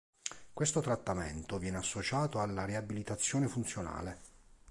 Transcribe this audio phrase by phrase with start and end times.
[0.51, 4.19] Questo trattamento viene associato alla riabilitazione funzionale.